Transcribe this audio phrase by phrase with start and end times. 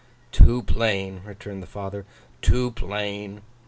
[0.31, 2.07] 'Too plain!' returned the father.
[2.41, 3.43] 'Too plain!